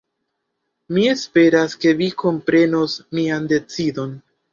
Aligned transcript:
Mi 0.95 1.01
esperas 1.09 1.75
ke 1.83 1.93
vi 1.99 2.07
komprenos 2.21 2.97
mian 3.19 3.47
decidon. 3.53 4.17